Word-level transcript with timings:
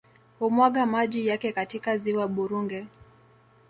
Humwaga 0.39 0.85
maji 0.85 1.27
yake 1.27 1.51
katika 1.51 1.97
ziwa 1.97 2.27
Burunge 2.27 2.85